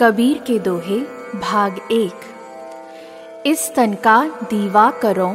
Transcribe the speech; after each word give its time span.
कबीर 0.00 0.38
के 0.38 0.58
दोहे 0.58 1.00
भाग 1.40 1.78
एक। 1.92 2.20
इस 3.46 3.74
तन 3.74 3.94
का 3.94 4.24
दीवा 4.42 4.90
करो 4.90 5.26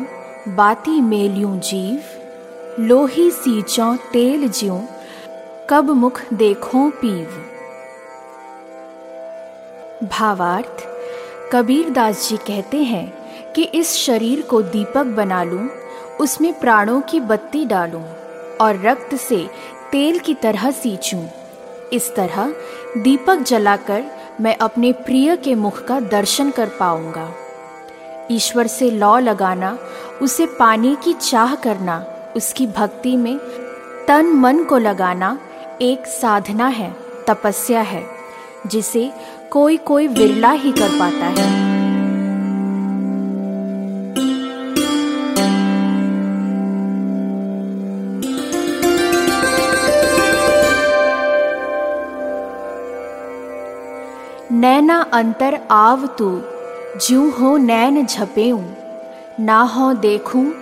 बाती 0.47 1.01
मेलियों 1.01 1.59
जीव। 1.59 2.03
लोही 2.79 3.31
सींचो 3.31 3.95
तेल 3.95 4.49
ज्यों 4.49 4.79
कब 5.69 5.89
मुख 5.89 6.21
देखो 6.33 6.89
पीव। 6.89 7.27
भावार्थ 10.07 10.87
कबीर 11.53 11.89
दास 11.89 12.29
जी 12.29 12.37
कहते 12.37 12.83
हैं 12.83 13.13
कि 13.53 13.63
इस 13.63 13.95
शरीर 13.95 14.41
को 14.41 14.61
दीपक 14.61 15.05
बना 15.05 15.43
लूँ, 15.43 15.69
उसमें 16.21 16.59
प्राणों 16.59 17.01
की 17.01 17.19
बत्ती 17.19 17.65
डालूं 17.65 18.03
और 18.61 18.81
रक्त 18.85 19.15
से 19.15 19.49
तेल 19.91 20.19
की 20.19 20.33
तरह 20.33 20.71
सींचूं। 20.71 21.27
इस 21.93 22.15
तरह 22.15 22.53
दीपक 22.97 23.35
जलाकर 23.35 24.22
मैं 24.41 24.57
अपने 24.57 24.91
प्रिय 24.91 25.35
के 25.35 25.55
मुख 25.55 25.85
का 25.85 25.99
दर्शन 25.99 26.51
कर 26.51 26.69
पाऊँगा। 26.79 27.31
ईश्वर 28.31 28.67
से 28.67 28.91
लौ 28.91 29.17
लगाना, 29.17 29.77
उसे 30.21 30.45
पाने 30.45 30.95
की 30.95 31.13
चाह 31.13 31.55
करना, 31.55 32.05
उसकी 32.35 32.67
भक्ति 32.67 33.17
में 33.17 33.37
तन 34.07 34.25
मन 34.25 34.63
को 34.63 34.77
लगाना 34.77 35.39
एक 35.81 36.05
साधना 36.05 36.67
है, 36.67 36.95
तपस्या 37.27 37.81
है, 37.81 38.05
जिसे 38.67 39.11
कोई 39.51 39.77
कोई 39.77 40.07
विरला 40.07 40.51
ही 40.51 40.71
कर 40.71 40.89
पाता 40.99 41.41
है। 41.41 41.72
नैना 54.53 55.01
अंतर 55.13 55.59
आव 55.71 56.07
तू 56.07 56.41
जू 57.01 57.29
हो 57.29 57.57
नैन 57.57 58.05
झपेऊ। 58.05 58.59
ना 59.39 59.61
हो 59.61 59.93
देखूँ 59.93 60.53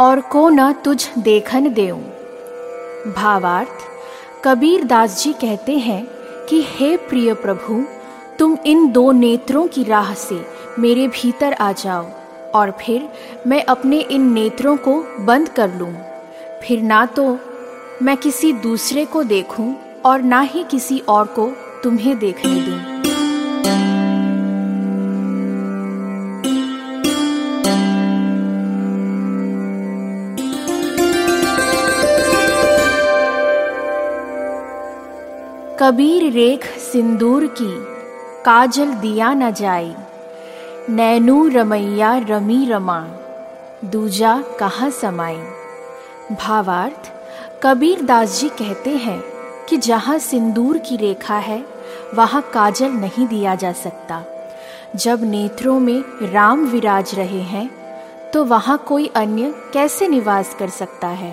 और 0.00 0.20
को 0.20 0.48
न 0.48 0.72
तुझ 0.72 1.08
देखन 1.18 1.72
देऊं। 1.72 2.00
भावार्थ, 3.12 3.84
कबीर 4.44 4.84
दास 4.84 5.22
जी 5.22 5.32
कहते 5.32 5.72
हैं 5.72 6.06
कि, 6.48 6.64
हे 6.68 6.96
प्रिय 6.96 7.34
प्रभु, 7.34 7.84
तुम 8.38 8.56
इन 8.66 8.92
दो 8.92 9.12
नेत्रों 9.12 9.66
की 9.66 9.84
राह 9.84 10.14
से 10.14 10.46
मेरे 10.78 11.08
भीतर 11.08 11.52
आ 11.52 11.72
जाओ, 11.72 12.06
और 12.54 12.70
फिर 12.70 13.08
मैं 13.46 13.64
अपने 13.64 14.00
इन 14.00 14.32
नेत्रों 14.32 14.76
को 14.76 15.04
बंद 15.20 15.48
कर 15.48 15.74
लूँ। 15.74 15.94
फिर 16.62 16.82
ना 16.82 17.06
तो 17.06 17.38
मैं 18.02 18.16
किसी 18.16 18.52
दूसरे 18.52 19.04
को 19.04 19.22
देखूँ 19.22 19.76
और 20.06 20.22
ना 20.22 20.40
ही 20.40 20.64
किसी 20.64 20.98
और 20.98 21.26
को 21.26 21.52
तुम्हें 21.84 22.18
देखने 22.18 22.60
दूँ। 22.60 22.78
कबीर 35.80 36.30
रेख 36.32 36.64
सिंदूर 36.64 37.46
की, 37.46 37.68
काजल 38.44 38.92
दिया 38.94 39.32
न 39.34 39.50
जाई 39.50 39.94
नैनू 40.90 41.48
रमैया 41.48 42.16
रमी 42.18 42.64
रमा, 42.64 42.98
दूजा 43.84 44.42
कहाँ 44.58 44.90
समाई 44.90 45.40
भावार्थ 46.32 47.12
कबीर 47.62 48.02
दास 48.02 48.40
जी 48.40 48.48
कहते 48.48 48.90
हैं 48.90 49.22
कि 49.68 49.76
जहाँ 49.76 50.18
सिंदूर 50.18 50.78
की 50.78 50.96
रेखा 50.96 51.36
है 51.38 51.73
वहाँ 52.14 52.42
काजल 52.54 52.90
नहीं 52.90 53.26
दिया 53.26 53.54
जा 53.54 53.72
सकता। 53.72 54.22
जब 54.96 55.24
नेत्रों 55.24 55.78
में 55.80 56.04
राम 56.32 56.64
विराज 56.66 57.14
रहे 57.14 57.40
हैं 57.42 57.70
तो 58.32 58.44
वहाँ 58.44 58.78
कोई 58.88 59.06
अन्य 59.16 59.54
कैसे 59.72 60.08
निवास 60.08 60.54
कर 60.58 60.68
सकता 60.68 61.08
है? 61.08 61.32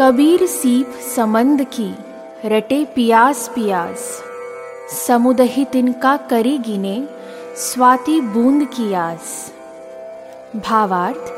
कबीर 0.00 0.46
सीप 0.46 0.92
समंद 1.16 1.62
की, 1.74 1.94
रटे 2.44 2.84
पियास 2.84 3.48
पियास। 3.54 4.29
समुदही 4.90 5.64
तिनका 5.64 6.16
करी 6.16 6.58
गिने, 6.58 7.08
स्वाति 7.56 8.20
बूंद 8.20 8.64
की 8.64 8.94
आस। 8.94 9.52
भावार्थ, 10.56 11.32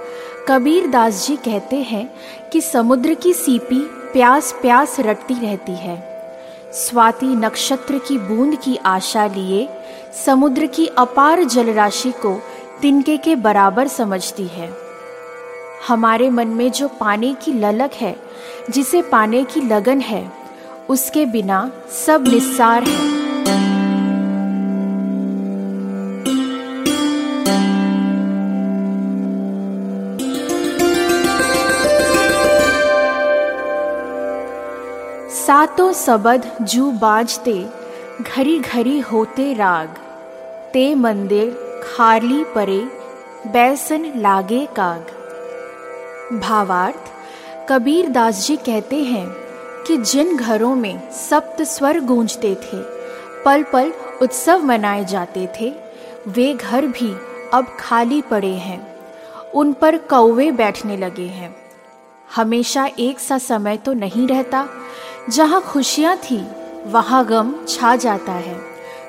कबीर 0.49 0.87
दास 0.87 1.27
जी 1.27 1.37
कहते 1.37 1.77
हैं 1.77 2.11
कि 2.53 2.61
समुद्र 2.61 3.15
की 3.15 3.33
सीपी 3.33 3.81
प्यास 4.13 4.53
प्यास 4.53 5.01
रटती 5.01 5.35
रहती 5.35 5.73
है। 5.73 5.97
स्वाति 6.73 7.27
नक्षत्र 7.27 7.99
की 7.99 8.19
बूंद 8.19 8.57
की 8.57 8.77
आशा 8.77 9.27
लिए 9.27 9.69
समुद्र 10.27 10.67
की 10.67 10.87
अपार 10.87 11.45
जलराशि 11.45 12.11
को 12.11 12.43
तिनके 12.83 13.17
के 13.17 13.37
बराबर 13.37 13.89
समझती 13.89 14.47
है। 14.47 14.71
हमारे 15.89 16.31
मन 16.31 16.49
में 16.49 16.73
जो 16.73 16.89
पाने 16.89 17.35
की 17.35 17.53
ललक 17.53 17.91
है, 17.95 18.17
जिसे 18.71 19.03
पाने 19.03 19.45
की 19.45 19.61
लगन 19.61 20.01
है, 20.01 20.33
उसके 20.89 21.27
बिना 21.27 21.73
सब 22.07 22.25
निस्सार 22.29 22.83
है। 22.83 23.12
सातों 35.53 35.93
सबद 35.93 36.45
जू 36.63 36.91
बाजते 36.91 37.67
घरी 38.21 38.59
घरी 38.59 39.01
होते 39.01 39.53
राग। 39.55 39.89
ते 40.73 40.95
मंदिर 40.95 41.51
खारली 41.85 42.45
परे, 42.45 42.79
बैसन 43.47 44.13
लागे 44.17 44.69
काग। 44.77 46.39
भावार्थ 46.41 47.13
कबीर 47.69 48.09
दास 48.09 48.47
जी 48.47 48.57
कहते 48.57 49.03
हैं 49.03 49.29
कि 49.87 49.97
जिन 49.97 50.37
घरों 50.37 50.75
में 50.75 51.11
सप्त 51.11 51.63
स्वर 51.63 52.01
गूंजते 52.01 52.55
थे 52.55 52.83
पल 53.45 53.63
पल 53.63 53.93
उत्सव 54.23 54.63
मनाए 54.63 55.05
जाते 55.05 55.49
थे, 55.61 55.73
वे 56.29 56.55
घर 56.55 56.87
भी 56.87 57.15
अब 57.55 57.77
खाली 57.81 58.23
पड़े 58.23 58.55
हैं, 58.61 58.87
उन 59.55 59.73
पर 59.73 59.99
कौवे 59.99 60.51
बैठने 60.53 60.97
लगे 60.97 61.27
हैं। 61.31 61.62
हमेशा 62.37 62.89
एक 62.99 63.21
सा 63.21 63.39
समय 63.39 63.77
तो 63.77 63.93
नहीं 63.93 64.29
रहता। 64.29 64.69
जहाँ 65.31 65.61
खुशियाँ 65.61 66.17
थी, 66.17 66.47
वहाँ 66.87 67.27
गम 67.27 67.55
छा 67.69 67.97
जाता 67.97 68.33
है। 68.33 68.61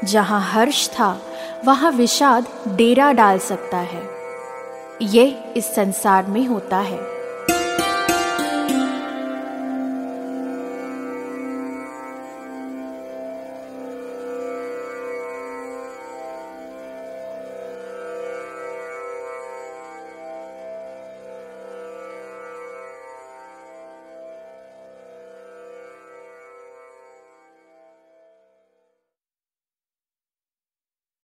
जहाँ 0.04 0.42
हर्ष 0.42 0.90
था, 0.90 1.22
वहाँ 1.66 1.92
विषाद 1.92 2.48
डेरा 2.68 3.12
डाल 3.12 3.40
सकता 3.40 3.78
है। 3.78 4.10
ये 5.02 5.54
इस 5.58 5.76
संसार 5.76 6.26
में 6.26 6.48
होता 6.48 6.78
है। 6.78 7.23